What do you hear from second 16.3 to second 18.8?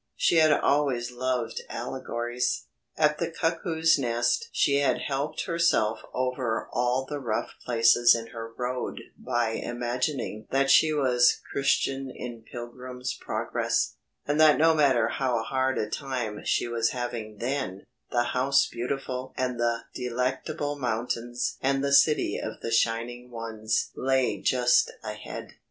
she was having then, the House